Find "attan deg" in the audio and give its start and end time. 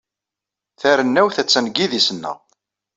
1.41-1.75